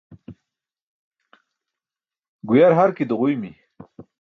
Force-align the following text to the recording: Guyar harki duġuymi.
Guyar 2.47 2.73
harki 2.79 3.05
duġuymi. 3.09 3.51